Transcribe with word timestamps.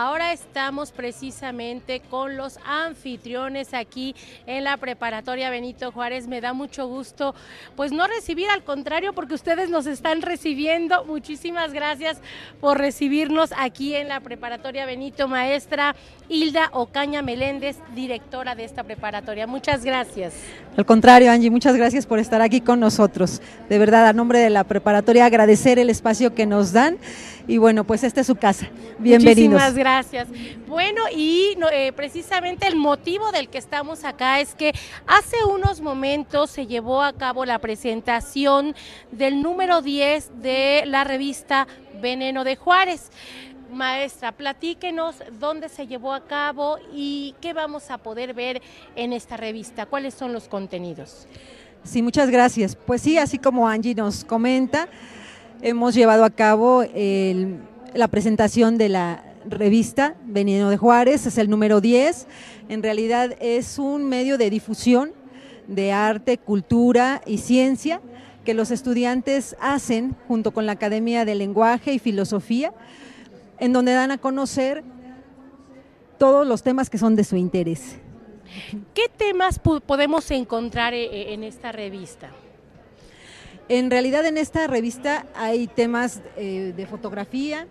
Ahora 0.00 0.32
estamos 0.32 0.92
precisamente 0.92 2.00
con 2.08 2.36
los 2.36 2.60
anfitriones 2.64 3.74
aquí 3.74 4.14
en 4.46 4.62
la 4.62 4.76
preparatoria 4.76 5.50
Benito 5.50 5.90
Juárez. 5.90 6.28
Me 6.28 6.40
da 6.40 6.52
mucho 6.52 6.86
gusto, 6.86 7.34
pues 7.74 7.90
no 7.90 8.06
recibir, 8.06 8.48
al 8.48 8.62
contrario, 8.62 9.12
porque 9.12 9.34
ustedes 9.34 9.70
nos 9.70 9.88
están 9.88 10.22
recibiendo. 10.22 11.04
Muchísimas 11.04 11.72
gracias 11.72 12.20
por 12.60 12.78
recibirnos 12.78 13.50
aquí 13.58 13.96
en 13.96 14.06
la 14.06 14.20
preparatoria 14.20 14.86
Benito, 14.86 15.26
maestra 15.26 15.96
Hilda 16.28 16.70
Ocaña 16.74 17.20
Meléndez, 17.22 17.78
directora 17.96 18.54
de 18.54 18.62
esta 18.62 18.84
preparatoria. 18.84 19.48
Muchas 19.48 19.84
gracias. 19.84 20.32
Al 20.76 20.86
contrario, 20.86 21.32
Angie, 21.32 21.50
muchas 21.50 21.74
gracias 21.74 22.06
por 22.06 22.20
estar 22.20 22.40
aquí 22.40 22.60
con 22.60 22.78
nosotros. 22.78 23.42
De 23.68 23.80
verdad, 23.80 24.06
a 24.06 24.12
nombre 24.12 24.38
de 24.38 24.50
la 24.50 24.62
preparatoria, 24.62 25.26
agradecer 25.26 25.80
el 25.80 25.90
espacio 25.90 26.36
que 26.36 26.46
nos 26.46 26.72
dan. 26.72 26.98
Y 27.48 27.56
bueno, 27.56 27.84
pues 27.84 28.04
esta 28.04 28.20
es 28.20 28.26
su 28.26 28.36
casa. 28.36 28.68
Bienvenidos. 28.98 29.54
Muchísimas 29.54 29.74
gracias. 29.74 30.28
Bueno, 30.66 31.00
y 31.10 31.56
eh, 31.72 31.92
precisamente 31.96 32.66
el 32.66 32.76
motivo 32.76 33.32
del 33.32 33.48
que 33.48 33.56
estamos 33.56 34.04
acá 34.04 34.38
es 34.38 34.54
que 34.54 34.74
hace 35.06 35.36
unos 35.50 35.80
momentos 35.80 36.50
se 36.50 36.66
llevó 36.66 37.02
a 37.02 37.14
cabo 37.14 37.46
la 37.46 37.58
presentación 37.58 38.74
del 39.12 39.40
número 39.40 39.80
10 39.80 40.42
de 40.42 40.82
la 40.84 41.04
revista 41.04 41.66
Veneno 42.02 42.44
de 42.44 42.56
Juárez. 42.56 43.10
Maestra, 43.72 44.32
platíquenos 44.32 45.16
dónde 45.40 45.70
se 45.70 45.86
llevó 45.86 46.12
a 46.12 46.26
cabo 46.26 46.76
y 46.92 47.34
qué 47.40 47.54
vamos 47.54 47.90
a 47.90 47.96
poder 47.96 48.34
ver 48.34 48.60
en 48.94 49.14
esta 49.14 49.38
revista, 49.38 49.86
cuáles 49.86 50.12
son 50.12 50.34
los 50.34 50.48
contenidos. 50.48 51.26
Sí, 51.82 52.02
muchas 52.02 52.28
gracias. 52.30 52.76
Pues 52.76 53.00
sí, 53.00 53.16
así 53.16 53.38
como 53.38 53.66
Angie 53.66 53.94
nos 53.94 54.24
comenta, 54.24 54.88
hemos 55.62 55.94
llevado 55.94 56.24
a 56.24 56.30
cabo 56.30 56.84
la 57.94 58.08
presentación 58.08 58.78
de 58.78 58.88
la 58.88 59.24
revista 59.48 60.14
Veneno 60.26 60.70
de 60.70 60.76
Juárez, 60.76 61.26
es 61.26 61.38
el 61.38 61.48
número 61.50 61.80
10. 61.80 62.26
En 62.68 62.82
realidad 62.82 63.36
es 63.40 63.78
un 63.78 64.08
medio 64.08 64.38
de 64.38 64.50
difusión 64.50 65.12
de 65.66 65.92
arte, 65.92 66.38
cultura 66.38 67.22
y 67.26 67.38
ciencia 67.38 68.00
que 68.44 68.54
los 68.54 68.70
estudiantes 68.70 69.56
hacen 69.60 70.16
junto 70.26 70.52
con 70.52 70.66
la 70.66 70.72
Academia 70.72 71.24
de 71.24 71.34
Lenguaje 71.34 71.92
y 71.92 71.98
Filosofía, 71.98 72.72
en 73.58 73.72
donde 73.72 73.92
dan 73.92 74.10
a 74.10 74.18
conocer 74.18 74.82
todos 76.18 76.46
los 76.46 76.62
temas 76.62 76.88
que 76.88 76.98
son 76.98 77.14
de 77.16 77.24
su 77.24 77.36
interés. 77.36 77.96
¿Qué 78.94 79.10
temas 79.14 79.58
podemos 79.58 80.30
encontrar 80.30 80.94
eh, 80.94 81.34
en 81.34 81.44
esta 81.44 81.72
revista? 81.72 82.30
En 83.70 83.90
realidad 83.90 84.24
en 84.24 84.38
esta 84.38 84.66
revista 84.66 85.26
hay 85.34 85.66
temas 85.66 86.22
eh, 86.38 86.72
de 86.74 86.86
fotografía, 86.86 87.66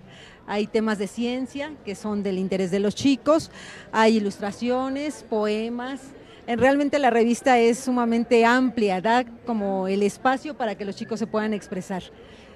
hay 0.45 0.67
temas 0.67 0.99
de 0.99 1.07
ciencia 1.07 1.73
que 1.85 1.95
son 1.95 2.21
del 2.21 2.37
interés 2.37 2.69
de 2.69 2.79
los 2.79 2.93
chicos, 2.93 3.49
hay 3.91 4.17
ilustraciones, 4.17 5.25
poemas. 5.27 6.01
Realmente 6.45 6.99
la 6.99 7.09
revista 7.09 7.57
es 7.57 7.79
sumamente 7.79 8.45
amplia, 8.45 9.01
da 9.01 9.25
como 9.47 9.87
el 9.87 10.03
espacio 10.03 10.53
para 10.55 10.75
que 10.75 10.85
los 10.85 10.95
chicos 10.95 11.17
se 11.17 11.25
puedan 11.25 11.55
expresar. 11.55 12.03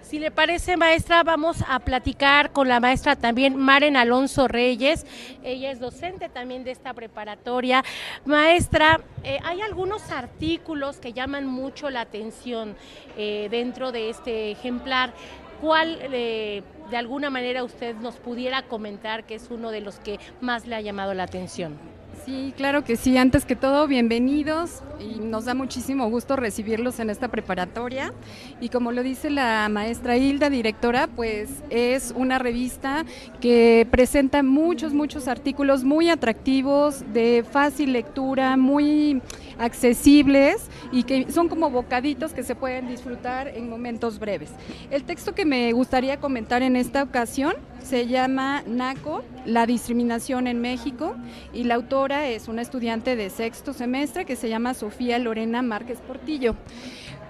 Si 0.01 0.19
le 0.19 0.29
parece, 0.31 0.75
maestra, 0.77 1.23
vamos 1.23 1.63
a 1.67 1.79
platicar 1.79 2.51
con 2.51 2.67
la 2.67 2.79
maestra 2.79 3.15
también, 3.15 3.55
Maren 3.55 3.95
Alonso 3.95 4.47
Reyes. 4.47 5.05
Ella 5.43 5.71
es 5.71 5.79
docente 5.79 6.27
también 6.27 6.63
de 6.63 6.71
esta 6.71 6.93
preparatoria. 6.93 7.83
Maestra, 8.25 8.99
eh, 9.23 9.39
hay 9.43 9.61
algunos 9.61 10.11
artículos 10.11 10.97
que 10.97 11.13
llaman 11.13 11.45
mucho 11.45 11.89
la 11.89 12.01
atención 12.01 12.75
eh, 13.17 13.47
dentro 13.51 13.91
de 13.91 14.09
este 14.09 14.51
ejemplar. 14.51 15.13
¿Cuál 15.61 15.99
eh, 16.01 16.63
de 16.89 16.97
alguna 16.97 17.29
manera 17.29 17.63
usted 17.63 17.95
nos 17.95 18.15
pudiera 18.15 18.63
comentar 18.63 19.23
que 19.25 19.35
es 19.35 19.49
uno 19.49 19.71
de 19.71 19.81
los 19.81 19.99
que 19.99 20.19
más 20.41 20.67
le 20.67 20.75
ha 20.75 20.81
llamado 20.81 21.13
la 21.13 21.23
atención? 21.23 21.90
Sí, 22.25 22.53
claro 22.55 22.83
que 22.83 22.97
sí. 22.97 23.17
Antes 23.17 23.45
que 23.45 23.55
todo, 23.55 23.87
bienvenidos 23.87 24.83
y 24.99 25.19
nos 25.19 25.45
da 25.45 25.55
muchísimo 25.55 26.07
gusto 26.07 26.35
recibirlos 26.35 26.99
en 26.99 27.09
esta 27.09 27.29
preparatoria. 27.29 28.13
Y 28.59 28.69
como 28.69 28.91
lo 28.91 29.01
dice 29.01 29.31
la 29.31 29.67
maestra 29.69 30.17
Hilda, 30.17 30.51
directora, 30.51 31.07
pues 31.07 31.49
es 31.71 32.13
una 32.15 32.37
revista 32.37 33.05
que 33.39 33.87
presenta 33.89 34.43
muchos, 34.43 34.93
muchos 34.93 35.27
artículos 35.27 35.83
muy 35.83 36.09
atractivos, 36.09 37.03
de 37.11 37.43
fácil 37.49 37.93
lectura, 37.93 38.55
muy 38.55 39.19
accesibles 39.57 40.69
y 40.91 41.03
que 41.03 41.31
son 41.31 41.49
como 41.49 41.71
bocaditos 41.71 42.33
que 42.33 42.43
se 42.43 42.53
pueden 42.53 42.87
disfrutar 42.87 43.47
en 43.47 43.67
momentos 43.67 44.19
breves. 44.19 44.51
El 44.91 45.03
texto 45.05 45.33
que 45.33 45.45
me 45.45 45.71
gustaría 45.73 46.17
comentar 46.17 46.61
en 46.61 46.75
esta 46.75 47.01
ocasión 47.01 47.55
se 47.83 48.07
llama 48.07 48.63
NACO, 48.65 49.23
la 49.45 49.65
discriminación 49.65 50.47
en 50.47 50.61
México, 50.61 51.15
y 51.53 51.63
la 51.63 51.75
autora 51.75 52.27
es 52.27 52.47
una 52.47 52.61
estudiante 52.61 53.15
de 53.15 53.29
sexto 53.29 53.73
semestre 53.73 54.25
que 54.25 54.35
se 54.35 54.49
llama 54.49 54.73
Sofía 54.73 55.19
Lorena 55.19 55.61
Márquez 55.61 55.99
Portillo. 55.99 56.55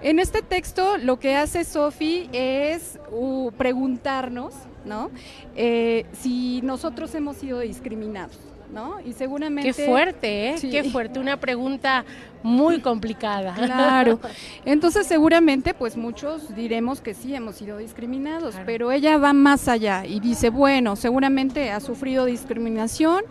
En 0.02 0.18
este 0.18 0.42
texto 0.42 0.96
lo 0.98 1.18
que 1.18 1.36
hace 1.36 1.64
Sofía 1.64 2.28
es 2.32 2.98
preguntarnos 3.56 4.54
¿no? 4.84 5.10
Eh, 5.54 6.06
si 6.12 6.60
nosotros 6.62 7.14
hemos 7.14 7.36
sido 7.36 7.60
discriminados. 7.60 8.38
¿No? 8.72 9.00
Y 9.04 9.12
seguramente... 9.12 9.72
Qué 9.72 9.86
fuerte, 9.86 10.50
¿eh? 10.50 10.54
Qué 10.60 10.84
fuerte, 10.84 11.18
una 11.18 11.36
pregunta 11.38 12.04
muy 12.42 12.80
complicada. 12.80 13.54
Claro. 13.54 14.18
Entonces 14.64 15.06
seguramente 15.06 15.74
pues 15.74 15.96
muchos 15.96 16.54
diremos 16.54 17.00
que 17.00 17.14
sí 17.14 17.34
hemos 17.34 17.56
sido 17.56 17.78
discriminados, 17.78 18.56
pero 18.66 18.90
ella 18.90 19.18
va 19.18 19.32
más 19.32 19.68
allá 19.68 20.04
y 20.06 20.20
dice, 20.20 20.50
bueno, 20.50 20.96
seguramente 20.96 21.70
ha 21.70 21.80
sufrido 21.80 22.24
discriminación, 22.24 23.22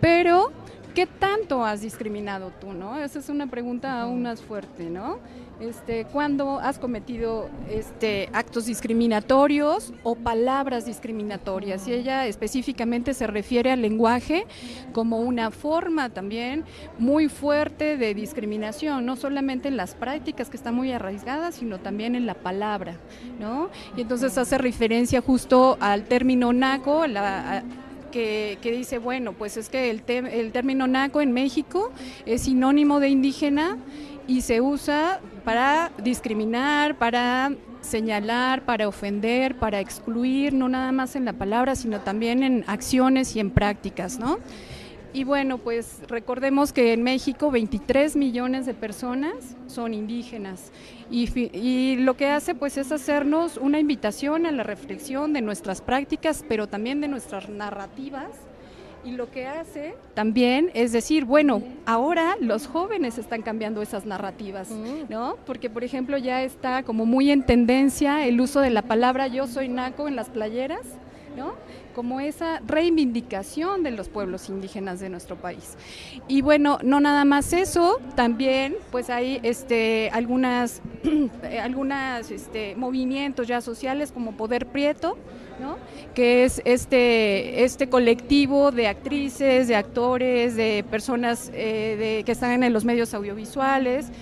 pero 0.00 0.52
¿qué 0.98 1.06
tanto 1.06 1.64
has 1.64 1.80
discriminado 1.80 2.50
tú, 2.60 2.72
no? 2.72 2.98
Esa 2.98 3.20
es 3.20 3.28
una 3.28 3.46
pregunta 3.46 4.02
aún 4.02 4.22
más 4.22 4.42
fuerte, 4.42 4.90
¿no? 4.90 5.20
Este, 5.60 6.04
¿Cuándo 6.06 6.58
has 6.58 6.80
cometido 6.80 7.48
este, 7.70 8.28
actos 8.32 8.66
discriminatorios 8.66 9.92
o 10.02 10.16
palabras 10.16 10.86
discriminatorias? 10.86 11.86
Y 11.86 11.92
ella 11.92 12.26
específicamente 12.26 13.14
se 13.14 13.28
refiere 13.28 13.70
al 13.70 13.80
lenguaje 13.80 14.44
como 14.92 15.20
una 15.20 15.52
forma 15.52 16.08
también 16.10 16.64
muy 16.98 17.28
fuerte 17.28 17.96
de 17.96 18.12
discriminación, 18.12 19.06
no 19.06 19.14
solamente 19.14 19.68
en 19.68 19.76
las 19.76 19.94
prácticas 19.94 20.50
que 20.50 20.56
están 20.56 20.74
muy 20.74 20.90
arraigadas, 20.90 21.54
sino 21.54 21.78
también 21.78 22.16
en 22.16 22.26
la 22.26 22.34
palabra, 22.34 22.96
¿no? 23.38 23.70
Y 23.96 24.00
entonces 24.00 24.36
hace 24.36 24.58
referencia 24.58 25.20
justo 25.20 25.78
al 25.78 26.06
término 26.06 26.52
naco, 26.52 27.06
la, 27.06 27.62
que, 28.10 28.58
dice, 28.62 28.98
bueno, 28.98 29.32
pues 29.32 29.56
es 29.56 29.68
que 29.68 29.90
el, 29.90 30.02
el 30.06 30.52
término 30.52 30.86
naco 30.86 31.20
en 31.20 31.32
México 31.32 31.92
es 32.26 32.42
sinónimo 32.42 33.00
de 33.00 33.08
indígena 33.08 33.76
y 34.26 34.42
se 34.42 34.60
usa 34.60 35.20
para 35.44 35.90
discriminar, 36.02 36.98
para 36.98 37.52
señalar, 37.80 38.64
para 38.64 38.88
ofender, 38.88 39.56
para 39.56 39.80
excluir, 39.80 40.52
no 40.52 40.68
nada 40.68 40.92
más 40.92 41.16
en 41.16 41.24
la 41.24 41.32
palabra, 41.32 41.74
sino 41.74 42.00
también 42.00 42.42
en 42.42 42.64
acciones 42.66 43.34
y 43.36 43.40
en 43.40 43.50
prácticas, 43.50 44.18
¿no? 44.18 44.38
Y 45.12 45.24
bueno, 45.24 45.58
pues 45.58 46.00
recordemos 46.06 46.72
que 46.72 46.92
en 46.92 47.02
México 47.02 47.50
23 47.50 48.14
millones 48.14 48.66
de 48.66 48.74
personas 48.74 49.56
son 49.66 49.94
indígenas 49.94 50.70
y, 51.10 51.28
y, 51.56 51.96
lo 51.96 52.14
que 52.14 52.26
hace 52.26 52.54
pues 52.54 52.76
es 52.76 52.92
hacernos 52.92 53.56
una 53.56 53.78
invitación 53.78 54.44
a 54.44 54.52
la 54.52 54.62
reflexión 54.62 55.32
de 55.32 55.40
nuestras 55.40 55.80
prácticas, 55.80 56.44
pero 56.46 56.66
también 56.66 57.00
de 57.00 57.08
nuestras 57.08 57.48
narrativas 57.48 58.28
y 59.04 59.12
lo 59.12 59.30
que 59.30 59.46
hace 59.46 59.94
también 60.14 60.70
es 60.74 60.92
decir, 60.92 61.24
bueno, 61.24 61.62
ahora 61.86 62.36
los 62.40 62.66
jóvenes 62.66 63.16
están 63.16 63.42
cambiando 63.42 63.80
esas 63.80 64.04
narrativas, 64.04 64.70
mm. 64.70 65.10
¿no? 65.10 65.36
Porque, 65.46 65.70
por 65.70 65.84
ejemplo, 65.84 66.18
ya 66.18 66.42
está 66.42 66.82
como 66.82 67.06
muy 67.06 67.30
en 67.30 67.44
tendencia 67.44 68.26
el 68.26 68.40
uso 68.40 68.60
de 68.60 68.70
la 68.70 68.82
palabra 68.82 69.26
yo 69.28 69.46
soy 69.46 69.68
naco 69.68 70.08
en 70.08 70.16
las 70.16 70.28
playeras, 70.28 70.82
¿no? 71.36 71.54
Como 71.98 72.20
esa 72.20 72.60
reivindicación 72.64 73.82
de 73.82 73.90
los 73.90 74.08
pueblos 74.08 74.48
indígenas 74.48 75.00
de 75.00 75.08
nuestro 75.08 75.34
país. 75.34 75.76
Y 76.28 76.42
bueno, 76.42 76.78
no 76.84 77.00
nada 77.00 77.24
más 77.24 77.52
eso, 77.52 77.98
también 78.14 78.76
pues 78.92 79.10
hay 79.10 79.40
este, 79.42 80.08
algunas, 80.12 80.80
algunas 81.60 82.30
este, 82.30 82.76
movimientos 82.76 83.48
ya 83.48 83.60
sociales 83.60 84.12
como 84.12 84.36
Poder 84.36 84.66
Prieto, 84.66 85.18
¿no? 85.60 85.76
que 86.14 86.44
es 86.44 86.62
este, 86.64 87.64
este 87.64 87.88
colectivo 87.88 88.70
de 88.70 88.86
actrices, 88.86 89.66
de 89.66 89.74
actores, 89.74 90.54
de 90.54 90.84
personas 90.88 91.50
eh, 91.52 92.22
que 92.24 92.30
están 92.30 92.62
en 92.62 92.72
los 92.72 92.84
medios 92.84 93.12
audiovisuales 93.12 94.12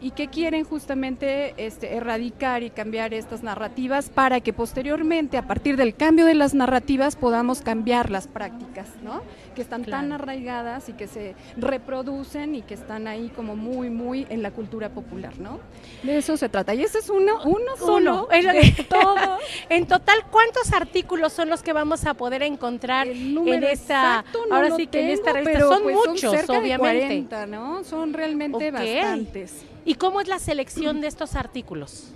y 0.00 0.10
que 0.10 0.28
quieren 0.28 0.64
justamente 0.64 1.54
este, 1.56 1.94
erradicar 1.94 2.62
y 2.62 2.70
cambiar 2.70 3.14
estas 3.14 3.42
narrativas 3.42 4.10
para 4.10 4.40
que 4.40 4.52
posteriormente, 4.52 5.36
a 5.36 5.46
partir 5.46 5.76
del 5.76 5.94
cambio 5.94 6.26
de 6.26 6.34
las 6.34 6.54
narrativas, 6.54 7.16
podamos 7.16 7.62
cambiar 7.62 8.10
las 8.10 8.26
prácticas, 8.26 8.88
¿no? 9.02 9.22
que 9.56 9.62
están 9.62 9.84
tan 9.84 10.12
arraigadas 10.12 10.88
y 10.90 10.92
que 10.92 11.08
se 11.08 11.34
reproducen 11.56 12.54
y 12.54 12.62
que 12.62 12.74
están 12.74 13.08
ahí 13.08 13.32
como 13.34 13.56
muy, 13.56 13.88
muy 13.88 14.26
en 14.28 14.42
la 14.42 14.50
cultura 14.50 14.90
popular. 14.90 15.32
¿no? 15.38 15.58
De 16.02 16.18
eso 16.18 16.36
se 16.36 16.48
trata. 16.48 16.74
Y 16.74 16.82
ese 16.82 16.98
es 16.98 17.08
uno, 17.08 17.40
uno 17.44 17.76
solo. 17.78 18.28
todo. 18.88 19.38
en 19.70 19.86
total, 19.86 20.18
¿cuántos 20.30 20.72
artículos 20.72 21.32
son 21.32 21.48
los 21.48 21.62
que 21.62 21.72
vamos 21.72 22.04
a 22.04 22.14
poder 22.14 22.42
encontrar 22.42 23.08
en 23.08 23.64
esta, 23.64 24.24
ahora 24.50 24.76
sí 24.76 24.86
que 24.86 25.00
en 25.00 25.10
esta 25.10 25.32
revista? 25.32 25.60
son 25.60 25.82
pues 25.82 25.96
muchos, 25.96 26.48
obviamente. 26.50 27.46
¿no? 27.46 27.82
Son 27.82 28.12
realmente 28.12 28.70
bastantes. 28.70 29.64
¿Y 29.86 29.94
cómo 29.94 30.20
es 30.20 30.26
la 30.26 30.40
selección 30.40 31.00
de 31.00 31.06
estos 31.06 31.36
artículos? 31.36 32.08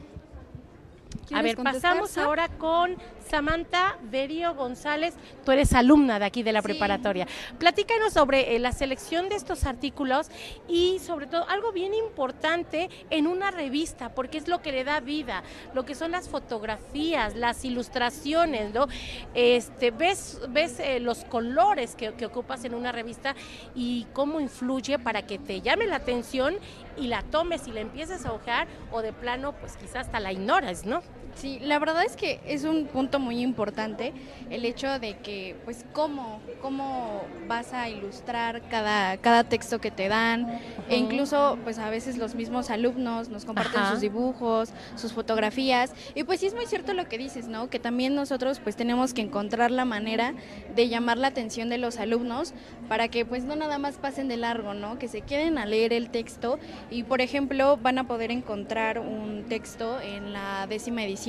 A 1.32 1.42
ver, 1.42 1.56
pasamos 1.56 2.18
ahora 2.18 2.48
con 2.48 2.96
Samantha 3.28 3.96
Berio 4.02 4.54
González. 4.54 5.14
Tú 5.44 5.52
eres 5.52 5.72
alumna 5.72 6.18
de 6.18 6.24
aquí 6.24 6.42
de 6.42 6.52
la 6.52 6.62
preparatoria. 6.62 7.26
Platícanos 7.58 8.12
sobre 8.12 8.56
eh, 8.56 8.58
la 8.58 8.72
selección 8.72 9.28
de 9.28 9.36
estos 9.36 9.64
artículos 9.64 10.28
y 10.68 10.98
sobre 10.98 11.26
todo 11.26 11.48
algo 11.48 11.72
bien 11.72 11.94
importante 11.94 12.90
en 13.10 13.26
una 13.26 13.50
revista, 13.50 14.08
porque 14.14 14.38
es 14.38 14.48
lo 14.48 14.60
que 14.62 14.72
le 14.72 14.82
da 14.82 15.00
vida, 15.00 15.44
lo 15.74 15.84
que 15.84 15.94
son 15.94 16.10
las 16.10 16.28
fotografías, 16.28 17.36
las 17.36 17.64
ilustraciones, 17.64 18.74
¿no? 18.74 18.86
Este, 19.34 19.92
ves 19.92 20.40
ves 20.48 20.80
eh, 20.80 20.98
los 20.98 21.24
colores 21.24 21.94
que, 21.94 22.12
que 22.14 22.26
ocupas 22.26 22.64
en 22.64 22.74
una 22.74 22.90
revista 22.90 23.36
y 23.74 24.06
cómo 24.12 24.40
influye 24.40 24.98
para 24.98 25.22
que 25.22 25.38
te 25.38 25.60
llame 25.60 25.86
la 25.86 25.96
atención 25.96 26.56
y 26.96 27.06
la 27.06 27.22
tomes 27.22 27.68
y 27.68 27.72
la 27.72 27.80
empieces 27.80 28.26
a 28.26 28.32
hojar 28.32 28.66
o 28.90 29.02
de 29.02 29.12
plano, 29.12 29.52
pues 29.52 29.76
quizás 29.76 30.06
hasta 30.06 30.18
la 30.18 30.32
ignoras, 30.32 30.84
¿no? 30.84 31.02
Sí, 31.36 31.58
la 31.62 31.78
verdad 31.78 32.04
es 32.04 32.16
que 32.16 32.40
es 32.46 32.64
un 32.64 32.86
punto 32.86 33.18
muy 33.18 33.40
importante 33.40 34.12
el 34.50 34.64
hecho 34.64 34.98
de 34.98 35.16
que, 35.18 35.56
pues, 35.64 35.84
cómo, 35.92 36.40
cómo 36.60 37.22
vas 37.46 37.72
a 37.72 37.88
ilustrar 37.88 38.62
cada, 38.68 39.16
cada 39.16 39.44
texto 39.44 39.80
que 39.80 39.90
te 39.90 40.08
dan, 40.08 40.60
e 40.88 40.96
incluso, 40.96 41.58
pues, 41.64 41.78
a 41.78 41.88
veces 41.88 42.18
los 42.18 42.34
mismos 42.34 42.68
alumnos 42.68 43.28
nos 43.28 43.44
comparten 43.44 43.86
sus 43.86 44.00
dibujos, 44.00 44.70
sus 44.96 45.12
fotografías, 45.12 45.94
y 46.14 46.24
pues 46.24 46.40
sí 46.40 46.46
es 46.46 46.54
muy 46.54 46.66
cierto 46.66 46.92
lo 46.92 47.08
que 47.08 47.16
dices, 47.16 47.46
¿no? 47.46 47.70
Que 47.70 47.78
también 47.78 48.14
nosotros, 48.14 48.60
pues, 48.60 48.76
tenemos 48.76 49.14
que 49.14 49.22
encontrar 49.22 49.70
la 49.70 49.84
manera 49.84 50.34
de 50.74 50.88
llamar 50.88 51.16
la 51.16 51.28
atención 51.28 51.68
de 51.68 51.78
los 51.78 51.98
alumnos 51.98 52.52
para 52.88 53.08
que, 53.08 53.24
pues, 53.24 53.44
no 53.44 53.56
nada 53.56 53.78
más 53.78 53.96
pasen 53.96 54.28
de 54.28 54.36
largo, 54.36 54.74
¿no? 54.74 54.98
Que 54.98 55.08
se 55.08 55.22
queden 55.22 55.58
a 55.58 55.64
leer 55.64 55.92
el 55.92 56.10
texto. 56.10 56.58
Y, 56.90 57.04
por 57.04 57.20
ejemplo, 57.20 57.78
van 57.78 57.98
a 57.98 58.06
poder 58.06 58.30
encontrar 58.30 58.98
un 58.98 59.44
texto 59.48 60.00
en 60.00 60.32
la 60.32 60.66
décima 60.66 61.04
edición 61.04 61.19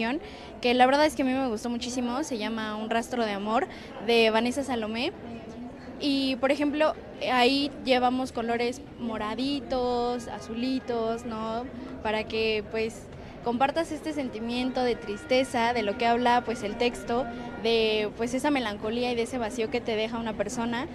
que 0.61 0.73
la 0.73 0.85
verdad 0.85 1.05
es 1.05 1.15
que 1.15 1.23
a 1.23 1.25
mí 1.25 1.33
me 1.33 1.47
gustó 1.47 1.69
muchísimo, 1.69 2.23
se 2.23 2.38
llama 2.38 2.75
Un 2.75 2.89
rastro 2.89 3.25
de 3.25 3.31
amor, 3.31 3.67
de 4.05 4.29
Vanessa 4.29 4.63
Salomé. 4.63 5.11
Y 5.99 6.35
por 6.38 6.51
ejemplo, 6.51 6.93
ahí 7.31 7.71
llevamos 7.85 8.31
colores 8.31 8.81
moraditos, 8.99 10.27
azulitos, 10.27 11.25
¿no? 11.25 11.65
Para 12.01 12.23
que 12.23 12.63
pues 12.71 13.03
compartas 13.43 13.91
este 13.91 14.13
sentimiento 14.13 14.81
de 14.81 14.95
tristeza, 14.95 15.73
de 15.73 15.83
lo 15.83 15.97
que 15.97 16.05
habla 16.07 16.43
pues 16.43 16.63
el 16.63 16.77
texto, 16.77 17.25
de 17.63 18.09
pues 18.17 18.33
esa 18.33 18.49
melancolía 18.49 19.11
y 19.11 19.15
de 19.15 19.23
ese 19.23 19.38
vacío 19.38 19.69
que 19.69 19.81
te 19.81 19.95
deja 19.95 20.17
una 20.17 20.33
persona. 20.33 20.88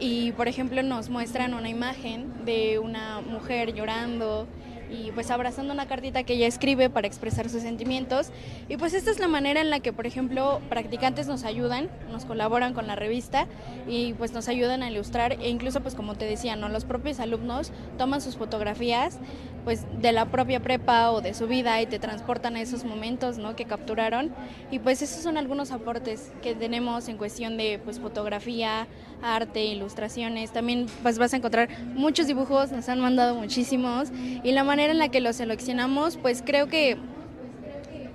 Y 0.00 0.32
por 0.32 0.48
ejemplo 0.48 0.82
nos 0.82 1.08
muestran 1.08 1.54
una 1.54 1.68
imagen 1.68 2.44
de 2.44 2.78
una 2.78 3.20
mujer 3.20 3.74
llorando 3.74 4.48
y 4.92 5.10
pues 5.12 5.30
abrazando 5.30 5.72
una 5.72 5.86
cartita 5.86 6.22
que 6.22 6.34
ella 6.34 6.46
escribe 6.46 6.90
para 6.90 7.06
expresar 7.06 7.48
sus 7.48 7.62
sentimientos. 7.62 8.30
Y 8.68 8.76
pues 8.76 8.94
esta 8.94 9.10
es 9.10 9.18
la 9.18 9.28
manera 9.28 9.60
en 9.60 9.70
la 9.70 9.80
que, 9.80 9.92
por 9.92 10.06
ejemplo, 10.06 10.60
practicantes 10.68 11.26
nos 11.26 11.44
ayudan, 11.44 11.88
nos 12.10 12.24
colaboran 12.24 12.74
con 12.74 12.86
la 12.86 12.96
revista 12.96 13.46
y 13.88 14.12
pues 14.14 14.32
nos 14.32 14.48
ayudan 14.48 14.82
a 14.82 14.90
ilustrar 14.90 15.32
e 15.32 15.48
incluso 15.48 15.80
pues 15.80 15.94
como 15.94 16.14
te 16.14 16.24
decía, 16.24 16.56
¿no? 16.56 16.68
los 16.68 16.84
propios 16.84 17.20
alumnos 17.20 17.72
toman 17.96 18.20
sus 18.20 18.36
fotografías 18.36 19.18
pues 19.64 19.84
de 20.00 20.12
la 20.12 20.26
propia 20.26 20.60
prepa 20.60 21.10
o 21.12 21.20
de 21.20 21.34
su 21.34 21.46
vida 21.46 21.80
y 21.80 21.86
te 21.86 21.98
transportan 21.98 22.56
a 22.56 22.60
esos 22.60 22.84
momentos 22.84 23.38
¿no? 23.38 23.54
que 23.54 23.64
capturaron 23.64 24.32
y 24.70 24.78
pues 24.78 25.02
esos 25.02 25.22
son 25.22 25.36
algunos 25.36 25.70
aportes 25.70 26.32
que 26.42 26.54
tenemos 26.54 27.08
en 27.08 27.16
cuestión 27.16 27.56
de 27.56 27.80
pues 27.82 28.00
fotografía, 28.00 28.88
arte, 29.22 29.64
ilustraciones, 29.64 30.52
también 30.52 30.86
pues 31.02 31.18
vas 31.18 31.32
a 31.32 31.36
encontrar 31.36 31.68
muchos 31.94 32.26
dibujos, 32.26 32.72
nos 32.72 32.88
han 32.88 33.00
mandado 33.00 33.36
muchísimos 33.36 34.08
y 34.42 34.50
la 34.52 34.64
manera 34.64 34.81
en 34.90 34.98
la 34.98 35.08
que 35.08 35.20
los 35.20 35.36
seleccionamos 35.36 36.16
pues 36.16 36.42
creo 36.44 36.68
que 36.68 36.96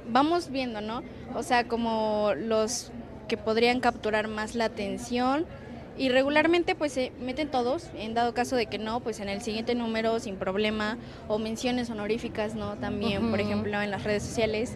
vamos 0.09 0.49
viendo, 0.49 0.81
¿no? 0.81 1.03
O 1.35 1.43
sea, 1.43 1.67
como 1.67 2.31
los 2.35 2.91
que 3.27 3.37
podrían 3.37 3.79
capturar 3.79 4.27
más 4.27 4.55
la 4.55 4.65
atención, 4.65 5.45
y 5.97 6.09
regularmente 6.09 6.75
pues 6.75 6.93
se 6.93 7.11
meten 7.19 7.49
todos, 7.49 7.89
en 7.97 8.13
dado 8.13 8.33
caso 8.33 8.55
de 8.55 8.67
que 8.67 8.77
no, 8.77 8.99
pues 8.99 9.19
en 9.19 9.29
el 9.29 9.41
siguiente 9.41 9.73
número 9.73 10.19
sin 10.19 10.35
problema 10.35 10.97
o 11.27 11.39
menciones 11.39 11.89
honoríficas, 11.89 12.53
¿no? 12.53 12.75
También, 12.75 13.31
por 13.31 13.39
ejemplo, 13.39 13.81
en 13.81 13.89
las 13.89 14.03
redes 14.03 14.23
sociales. 14.23 14.75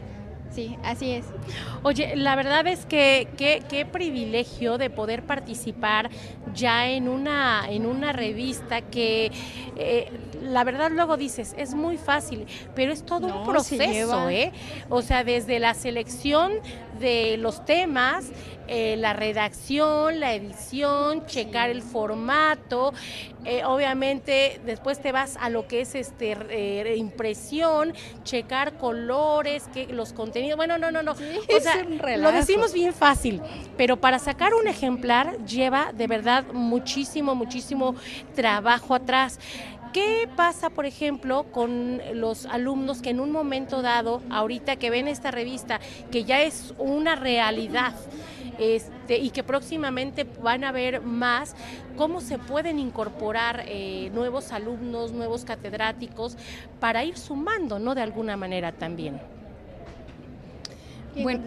Sí, 0.53 0.77
así 0.83 1.11
es. 1.11 1.25
Oye, 1.81 2.15
la 2.15 2.35
verdad 2.35 2.67
es 2.67 2.85
que 2.85 3.29
qué, 3.37 3.87
privilegio 3.91 4.77
de 4.77 4.89
poder 4.89 5.23
participar 5.23 6.09
ya 6.53 6.89
en 6.89 7.07
una, 7.07 7.65
en 7.69 7.85
una 7.85 8.11
revista 8.11 8.81
que 8.81 9.31
eh, 9.77 10.11
la 10.41 10.63
verdad 10.63 10.91
luego 10.91 11.15
dices, 11.15 11.55
es 11.57 11.73
muy 11.73 11.97
fácil, 11.97 12.45
pero 12.75 12.91
es 12.91 13.05
todo 13.05 13.27
un 13.27 13.45
proceso, 13.45 14.29
¿eh? 14.29 14.51
O 14.89 15.01
sea, 15.01 15.23
desde 15.23 15.59
la 15.59 15.73
selección 15.73 16.51
de 17.01 17.37
los 17.37 17.65
temas, 17.65 18.31
eh, 18.67 18.95
la 18.97 19.11
redacción, 19.11 20.21
la 20.21 20.33
edición, 20.33 21.25
checar 21.25 21.69
el 21.69 21.81
formato, 21.81 22.93
eh, 23.43 23.65
obviamente 23.65 24.61
después 24.65 25.01
te 25.01 25.11
vas 25.11 25.35
a 25.41 25.49
lo 25.49 25.67
que 25.67 25.81
es 25.81 25.95
este 25.95 26.37
eh, 26.49 26.95
impresión, 26.95 27.93
checar 28.23 28.77
colores, 28.77 29.67
que 29.73 29.87
los 29.87 30.13
contenidos, 30.13 30.55
bueno, 30.55 30.77
no, 30.77 30.91
no, 30.91 31.03
no, 31.03 31.11
o 31.11 31.59
sea, 31.59 31.83
lo 32.17 32.31
decimos 32.31 32.71
bien 32.71 32.93
fácil, 32.93 33.41
pero 33.75 33.99
para 33.99 34.19
sacar 34.19 34.53
un 34.53 34.67
ejemplar 34.67 35.43
lleva 35.45 35.91
de 35.91 36.07
verdad 36.07 36.45
muchísimo, 36.53 37.35
muchísimo 37.35 37.95
trabajo 38.35 38.95
atrás. 38.95 39.39
¿Qué 39.93 40.29
pasa, 40.37 40.69
por 40.69 40.85
ejemplo, 40.85 41.43
con 41.51 41.99
los 42.13 42.45
alumnos 42.45 43.01
que 43.01 43.09
en 43.09 43.19
un 43.19 43.31
momento 43.31 43.81
dado, 43.81 44.21
ahorita 44.29 44.77
que 44.77 44.89
ven 44.89 45.09
esta 45.09 45.31
revista, 45.31 45.81
que 46.11 46.23
ya 46.23 46.41
es 46.41 46.73
una 46.77 47.15
realidad, 47.15 47.93
este, 48.57 49.17
y 49.17 49.31
que 49.31 49.43
próximamente 49.43 50.23
van 50.23 50.63
a 50.63 50.71
ver 50.71 51.01
más 51.01 51.55
cómo 51.97 52.21
se 52.21 52.37
pueden 52.37 52.79
incorporar 52.79 53.65
eh, 53.67 54.09
nuevos 54.13 54.53
alumnos, 54.53 55.11
nuevos 55.11 55.43
catedráticos, 55.43 56.37
para 56.79 57.03
ir 57.03 57.17
sumando, 57.17 57.77
¿no? 57.77 57.93
De 57.93 58.01
alguna 58.01 58.37
manera 58.37 58.71
también. 58.71 59.19
Bueno, 61.21 61.43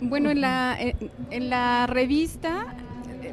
bueno 0.00 0.30
en, 0.30 0.40
la, 0.40 0.78
en 0.80 1.50
la 1.50 1.86
revista 1.86 2.74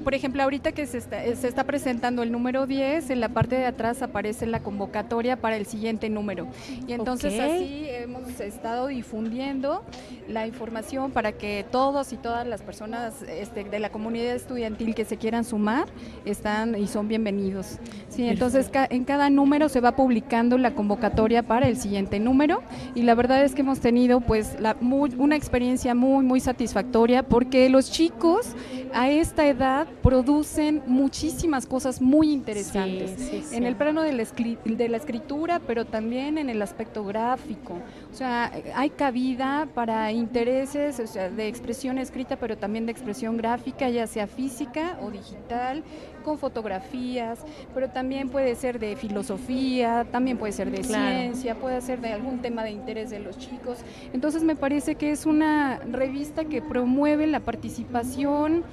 por 0.04 0.14
ejemplo, 0.14 0.44
ahorita 0.44 0.72
que 0.72 0.86
se 0.86 0.98
está, 0.98 1.24
se 1.36 1.48
está 1.48 1.64
presentando 1.64 2.24
el 2.24 2.32
número 2.32 2.66
10, 2.68 3.10
en 3.10 3.20
la 3.20 3.30
parte 3.30 3.56
de 3.56 3.66
atrás 3.66 4.02
aparece 4.02 4.46
la 4.46 4.62
convocatoria 4.62 5.38
para 5.38 5.58
el 5.58 5.66
siguiente 5.66 6.10
número. 6.10 6.48
Y 6.88 6.94
entonces 6.94 7.40
así 7.40 7.88
hemos 7.90 8.40
estado 8.40 8.88
difundiendo 8.88 9.84
la 10.28 10.48
información 10.48 11.12
para 11.12 11.32
que 11.34 11.66
todos 11.72 12.14
y 12.14 12.18
todas 12.18 12.48
las 12.48 12.62
personas 12.62 13.22
este, 13.24 13.64
de 13.64 13.80
la 13.80 13.90
comunidad 13.90 14.36
estudiantil 14.36 14.96
que 14.96 15.06
se 15.06 15.18
quieran 15.18 15.44
sumar 15.44 15.88
están 16.26 16.76
y 16.76 16.88
son 16.88 17.08
bienvenidos. 17.08 17.80
Sí, 18.10 18.28
entonces 18.28 18.70
en 18.90 19.04
cada 19.06 19.30
número 19.30 19.70
se 19.70 19.82
va 19.82 19.96
publicando 19.96 20.58
la 20.58 20.74
convocatoria 20.74 21.44
para 21.44 21.68
el 21.68 21.78
siguiente 21.78 22.20
número 22.20 22.62
y 22.96 23.04
la 23.04 23.16
verdad 23.16 23.44
es 23.44 23.54
que 23.54 23.62
hemos 23.62 23.80
tenido 23.80 24.22
pues 24.22 24.60
la, 24.60 24.76
una 24.82 25.36
experiencia 25.36 25.96
muy 25.96 26.26
muy 26.26 26.40
satisfactoria 26.40 27.24
porque 27.24 27.70
los 27.70 27.92
chicos 27.92 28.56
a 28.96 29.10
esta 29.10 29.46
edad 29.46 29.88
producen 30.02 30.82
muchísimas 30.88 31.66
cosas 31.66 32.02
muy 32.02 32.32
interesantes 32.32 33.52
en 33.52 33.66
el 33.66 33.76
plano 33.76 34.02
de 34.02 34.14
la, 34.14 34.24
de 34.24 34.90
la 34.90 34.98
escritura, 34.98 35.60
pero 35.60 35.84
también 35.84 36.38
en 36.38 36.50
el 36.50 36.62
aspecto 36.62 37.04
gráfico. 37.04 37.74
O 38.10 38.16
sea, 38.16 38.54
hay 38.74 38.90
cabida 38.92 39.68
para 39.74 40.14
intereses 40.14 41.02
o 41.02 41.08
sea, 41.08 41.30
de 41.30 41.50
expresión 41.50 41.98
escrita, 41.98 42.38
pero 42.38 42.58
también 42.58 42.86
de 42.86 42.94
expresión 42.94 43.36
gráfica, 43.36 43.90
ya 43.90 44.08
sea 44.08 44.28
física 44.28 44.98
o 45.02 45.12
digital, 45.12 45.84
con 46.26 46.40
fotografías, 46.40 47.40
pero 47.74 47.90
también 47.90 48.30
puede 48.30 48.56
ser 48.56 48.80
de 48.80 48.96
filosofía, 48.96 50.06
también 50.12 50.38
puede 50.38 50.52
ser 50.52 50.72
de 50.72 50.84
ciencia, 50.84 51.56
puede 51.56 51.80
ser 51.82 52.02
de 52.02 52.12
algún 52.12 52.42
tema 52.42 52.64
de 52.64 52.72
interés 52.72 53.12
de 53.12 53.20
los 53.20 53.38
chicos. 53.38 53.78
Entonces 54.12 54.44
me 54.44 54.56
parece 54.56 54.96
que 54.96 55.12
es 55.12 55.26
una 55.28 55.80
revista 55.92 56.44
que 56.44 56.62
promueve 56.62 57.28
la 57.28 57.40
participación. 57.40 58.64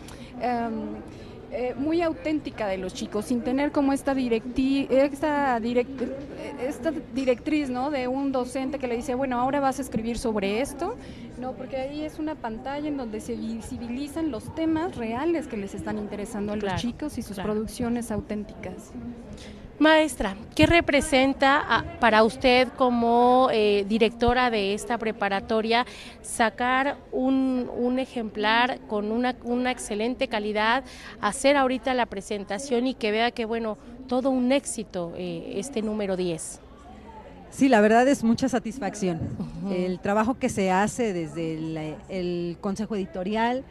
Em, 0.41 0.97
eh, 1.55 1.75
muy 1.77 2.01
auténtica 2.01 2.67
de 2.67 2.79
los 2.79 2.95
chicos, 2.95 3.27
sin 3.27 3.43
tener 3.43 3.73
como 3.73 3.93
esta, 3.93 4.15
directi 4.15 4.89
esta, 4.89 5.59
esta 5.59 6.93
directriz 7.15 7.69
¿no? 7.69 7.91
de 7.91 8.09
un 8.09 8.33
docente 8.33 8.79
que 8.79 8.89
le 8.89 8.97
dice, 8.97 9.15
bueno, 9.15 9.39
ahora 9.39 9.61
vas 9.61 9.79
a 9.79 9.83
escribir 9.83 10.17
sobre 10.17 10.63
esto. 10.63 10.97
No, 11.39 11.53
porque 11.53 11.77
ahí 11.77 12.03
es 12.03 12.19
una 12.19 12.35
pantalla 12.35 12.89
en 12.89 12.97
donde 12.97 13.21
se 13.21 13.35
visibilizan 13.35 14.31
los 14.31 14.55
temas 14.55 14.97
reales 14.97 15.47
que 15.47 15.57
les 15.57 15.75
están 15.75 15.99
interesando 15.99 16.53
a 16.53 16.57
los 16.57 16.75
chicos 16.77 17.19
y 17.19 17.23
sus 17.23 17.39
producciones 17.39 18.11
auténticas. 18.11 18.93
Maestra, 19.79 20.37
¿qué 20.55 20.67
representa 20.67 21.85
para 21.99 22.23
usted 22.23 22.69
como 22.77 23.49
eh, 23.51 23.85
directora 23.89 24.49
de 24.49 24.75
esta 24.75 24.97
preparatoria 24.97 25.87
sacar 26.21 26.99
un, 27.11 27.99
ejemplar 27.99 28.79
con 28.87 29.11
una, 29.11 29.71
excelente 29.73 30.29
calidad, 30.29 30.85
hacer 31.21 31.57
ahorita 31.57 31.95
la 31.95 32.07
presentación 32.07 32.87
y 32.87 32.95
que 32.95 33.11
vea 33.11 33.33
que, 33.33 33.45
bueno, 33.45 33.77
todo 34.07 34.31
un 34.31 34.53
éxito 34.53 35.15
eh, 35.17 35.55
este 35.57 35.83
número 35.83 36.17
10? 36.17 36.61
Sí, 37.53 37.69
la 37.69 37.83
verdad 37.83 38.09
es 38.09 38.25
mucha 38.25 38.49
satisfacción. 38.49 39.21
El 39.71 40.01
trabajo 40.01 40.39
que 40.39 40.49
se 40.49 40.71
hace 40.71 41.13
desde 41.13 41.97
el 42.09 42.57
Consejo 42.61 42.97
Editorial, 42.97 43.65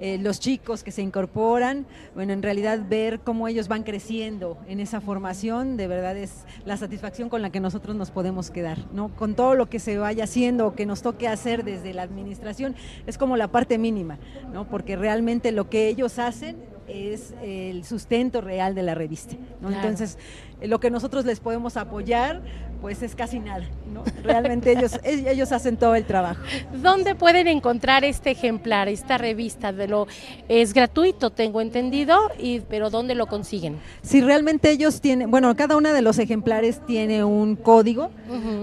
eh, 0.00 0.18
los 0.18 0.40
chicos 0.40 0.82
que 0.82 0.90
se 0.90 1.02
incorporan, 1.02 1.86
bueno, 2.14 2.32
en 2.32 2.42
realidad 2.42 2.80
ver 2.88 3.20
cómo 3.20 3.46
ellos 3.46 3.68
van 3.68 3.84
creciendo 3.84 4.56
en 4.66 4.80
esa 4.80 5.00
formación, 5.02 5.76
de 5.76 5.86
verdad 5.86 6.16
es 6.16 6.44
la 6.64 6.76
satisfacción 6.76 7.28
con 7.28 7.42
la 7.42 7.50
que 7.50 7.60
nosotros 7.60 7.94
nos 7.94 8.10
podemos 8.10 8.50
quedar, 8.50 8.78
¿no? 8.92 9.14
Con 9.14 9.34
todo 9.34 9.54
lo 9.54 9.68
que 9.68 9.78
se 9.78 9.98
vaya 9.98 10.24
haciendo 10.24 10.66
o 10.66 10.74
que 10.74 10.84
nos 10.84 11.02
toque 11.02 11.28
hacer 11.28 11.62
desde 11.62 11.94
la 11.94 12.02
administración, 12.02 12.74
es 13.06 13.18
como 13.18 13.36
la 13.36 13.48
parte 13.48 13.78
mínima, 13.78 14.18
¿no? 14.52 14.66
Porque 14.66 14.96
realmente 14.96 15.52
lo 15.52 15.68
que 15.68 15.88
ellos 15.88 16.18
hacen 16.18 16.56
es 16.88 17.32
el 17.42 17.84
sustento 17.84 18.40
real 18.40 18.74
de 18.74 18.82
la 18.82 18.94
revista, 18.94 19.36
¿no? 19.60 19.70
Entonces, 19.70 20.18
lo 20.62 20.80
que 20.80 20.90
nosotros 20.90 21.24
les 21.24 21.40
podemos 21.40 21.76
apoyar, 21.76 22.40
pues 22.84 23.02
es 23.02 23.14
casi 23.14 23.38
nada, 23.38 23.64
¿no? 23.94 24.02
Realmente 24.22 24.72
ellos, 24.76 25.00
ellos 25.02 25.52
hacen 25.52 25.78
todo 25.78 25.94
el 25.94 26.04
trabajo. 26.04 26.42
¿Dónde 26.82 27.14
pueden 27.14 27.48
encontrar 27.48 28.04
este 28.04 28.32
ejemplar, 28.32 28.88
esta 28.88 29.16
revista? 29.16 29.72
De 29.72 29.88
lo, 29.88 30.06
es 30.50 30.74
gratuito, 30.74 31.30
tengo 31.30 31.62
entendido, 31.62 32.18
y, 32.38 32.60
pero 32.60 32.90
¿dónde 32.90 33.14
lo 33.14 33.26
consiguen? 33.26 33.78
Si 34.02 34.20
realmente 34.20 34.70
ellos 34.70 35.00
tienen, 35.00 35.30
bueno, 35.30 35.56
cada 35.56 35.78
uno 35.78 35.94
de 35.94 36.02
los 36.02 36.18
ejemplares 36.18 36.84
tiene 36.84 37.24
un 37.24 37.56
código, 37.56 38.10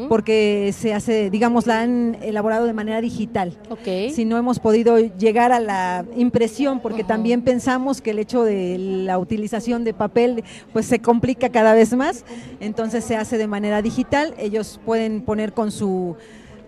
porque 0.07 0.71
se 0.77 0.93
hace, 0.93 1.31
digamos, 1.31 1.65
la 1.65 1.81
han 1.81 2.17
elaborado 2.21 2.67
de 2.67 2.73
manera 2.73 3.01
digital. 3.01 3.57
Okay. 3.71 4.11
Si 4.11 4.25
no 4.25 4.37
hemos 4.37 4.59
podido 4.59 4.99
llegar 4.99 5.51
a 5.51 5.59
la 5.59 6.05
impresión, 6.15 6.79
porque 6.79 7.03
también 7.03 7.41
pensamos 7.41 8.01
que 8.01 8.11
el 8.11 8.19
hecho 8.19 8.43
de 8.43 8.77
la 8.77 9.17
utilización 9.17 9.83
de 9.83 9.95
papel, 9.95 10.43
pues 10.73 10.85
se 10.85 10.99
complica 10.99 11.49
cada 11.49 11.73
vez 11.73 11.80
más, 11.95 12.23
entonces 12.59 13.03
se 13.03 13.15
hace 13.15 13.37
de 13.37 13.47
manera 13.47 13.81
digital, 13.81 14.33
ellos 14.37 14.79
pueden 14.85 15.21
poner 15.21 15.53
con 15.53 15.71
su 15.71 16.15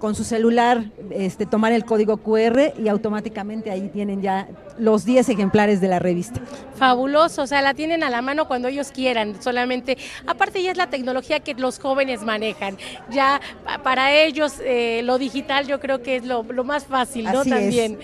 con 0.04 0.16
su 0.16 0.26
celular, 0.26 0.84
este, 1.12 1.46
tomar 1.46 1.72
el 1.72 1.86
código 1.86 2.18
QR 2.18 2.74
y 2.78 2.90
automáticamente 2.90 3.72
ahí 3.72 3.88
tienen 3.88 4.22
ya 4.22 4.50
los 4.78 5.06
10 5.06 5.30
ejemplares 5.30 5.80
de 5.80 5.88
la 5.88 6.00
revista. 6.00 6.42
Fabuloso, 6.76 7.44
o 7.44 7.48
sea, 7.48 7.62
la 7.62 7.74
tienen 7.74 8.04
a 8.04 8.10
la 8.10 8.22
mano 8.22 8.46
cuando 8.50 8.68
ellos 8.68 8.92
quieran, 8.92 9.42
solamente, 9.42 9.98
aparte 10.28 10.62
ya 10.62 10.72
es 10.72 10.78
la 10.78 10.88
tecnología 10.88 11.40
que 11.40 11.54
los 11.54 11.80
jóvenes 11.80 12.22
manejan, 12.22 12.78
ya 13.12 13.40
para 13.82 14.12
ellos 14.12 14.56
eh, 14.66 15.04
lo 15.06 15.18
digital 15.18 15.68
yo 15.68 15.80
creo 15.80 16.04
que 16.04 16.18
es 16.18 16.26
lo, 16.26 16.44
más 16.66 16.84
fácil, 16.84 17.24
¿no? 17.24 17.46
También. 17.46 17.98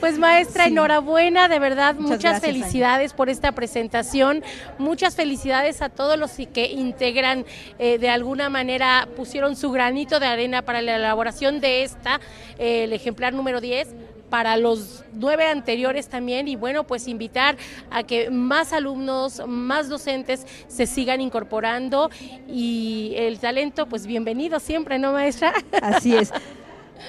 Pues 0.00 0.18
maestra, 0.18 0.66
enhorabuena, 0.66 1.48
de 1.48 1.60
verdad, 1.60 1.94
muchas, 1.94 2.42
felicidades 2.42 3.14
por 3.14 3.30
esta 3.30 3.52
presentación, 3.52 4.42
muchas 4.76 5.16
felicidades 5.16 5.80
a 5.80 5.88
todos 5.88 6.18
los 6.18 6.32
que 6.52 6.66
integran 6.72 7.46
eh, 7.78 7.96
de 7.96 8.10
alguna 8.10 8.50
manera, 8.50 9.08
pusieron 9.16 9.56
su 9.56 9.70
granito 9.70 10.20
de 10.20 10.26
arena 10.26 10.60
para 10.60 10.82
la 10.82 10.96
elaboración 10.96 11.37
de 11.38 11.84
esta, 11.84 12.20
el 12.58 12.92
ejemplar 12.92 13.32
número 13.32 13.60
10, 13.60 13.94
para 14.28 14.56
los 14.56 15.04
nueve 15.12 15.46
anteriores 15.46 16.08
también 16.08 16.48
y 16.48 16.56
bueno, 16.56 16.84
pues 16.84 17.06
invitar 17.06 17.56
a 17.90 18.02
que 18.02 18.28
más 18.28 18.72
alumnos, 18.72 19.40
más 19.46 19.88
docentes 19.88 20.44
se 20.66 20.86
sigan 20.86 21.20
incorporando 21.20 22.10
y 22.48 23.12
el 23.16 23.38
talento, 23.38 23.86
pues 23.86 24.04
bienvenido 24.06 24.58
siempre, 24.58 24.98
¿no, 24.98 25.12
maestra? 25.12 25.52
Así 25.80 26.16
es. 26.16 26.32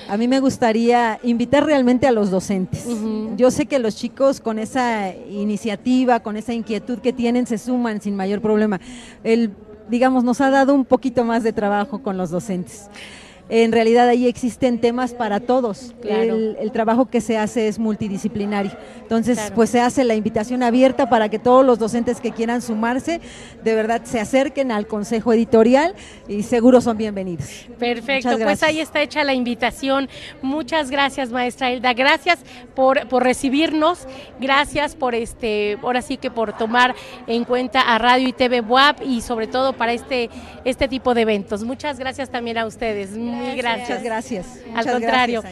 A 0.07 0.15
mí 0.15 0.27
me 0.27 0.39
gustaría 0.39 1.19
invitar 1.24 1.65
realmente 1.65 2.05
a 2.05 2.12
los 2.12 2.29
docentes. 2.29 2.88
Yo 3.36 3.50
sé 3.50 3.65
que 3.65 3.79
los 3.79 3.95
chicos 3.95 4.39
con 4.39 4.59
esa 4.59 5.12
iniciativa, 5.12 6.19
con 6.19 6.38
esa 6.38 6.53
inquietud 6.53 7.00
que 7.00 7.13
tienen, 7.13 7.48
se 7.48 7.57
suman 7.57 8.00
sin 8.00 8.15
mayor 8.15 8.41
problema. 8.41 8.79
El, 9.24 9.51
digamos, 9.89 10.24
nos 10.24 10.39
ha 10.41 10.51
dado 10.51 10.75
un 10.75 10.86
poquito 10.86 11.25
más 11.25 11.41
de 11.41 11.51
trabajo 11.51 12.03
con 12.03 12.17
los 12.17 12.29
docentes 12.29 12.91
en 13.50 13.72
realidad 13.72 14.08
ahí 14.08 14.27
existen 14.27 14.79
temas 14.79 15.13
para 15.13 15.39
todos. 15.39 15.96
El, 16.03 16.72
trabajo 16.72 17.10
que 17.10 17.20
se 17.20 17.36
hace 17.36 17.68
es 17.68 17.79
multidisciplinario. 17.79 18.72
Entonces, 19.01 19.51
pues 19.56 19.72
se 19.72 19.82
hace 19.82 20.03
la 20.03 20.13
invitación 20.13 20.62
abierta 20.62 21.10
para 21.10 21.29
que 21.29 21.39
todos 21.39 21.65
los 21.65 21.79
docentes 21.79 22.22
que 22.22 22.32
quieran 22.32 22.62
sumarse, 22.62 23.20
de 23.63 23.75
verdad 23.75 24.01
se 24.03 24.20
acerquen 24.20 24.72
al 24.72 24.86
consejo 24.86 25.34
editorial 25.34 25.96
y 26.27 26.44
seguro 26.44 26.79
son 26.79 26.98
bienvenidos. 26.98 27.65
Perfecto, 27.79 28.38
pues 28.38 28.62
ahí 28.62 28.79
está 28.79 29.01
hecha 29.01 29.24
la 29.24 29.34
invitación. 29.34 30.10
Muchas 30.44 30.91
gracias, 30.91 31.32
maestra 31.32 31.72
Elda. 31.72 31.94
Gracias 31.94 32.39
por, 32.75 33.08
por 33.08 33.24
recibirnos, 33.24 34.08
gracias 34.39 34.96
por 34.96 35.15
este, 35.15 35.79
ahora 35.82 36.03
sí 36.03 36.18
que 36.18 36.29
por 36.29 36.56
tomar 36.56 36.94
en 37.25 37.46
cuenta 37.46 37.82
a 37.82 37.98
Radio 37.98 38.27
y 38.27 38.34
TV 38.34 38.62
WAP 38.62 39.01
y 39.03 39.22
sobre 39.22 39.48
todo 39.48 39.74
para 39.74 39.94
este, 39.94 40.29
este 40.65 40.88
tipo 40.88 41.15
de 41.15 41.22
eventos. 41.22 41.63
Muchas 41.63 41.98
gracias 41.98 42.29
también 42.29 42.60
a 42.60 42.68
ustedes. 42.68 43.18
Mil 43.39 43.58
gracias. 43.58 43.89
Muchas 43.89 44.03
gracias. 44.03 44.46
Al 44.75 44.91
contrario. 44.91 45.43